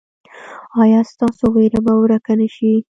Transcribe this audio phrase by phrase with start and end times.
[0.81, 2.71] ایا ستاسو ویره به ورکه نه شي؟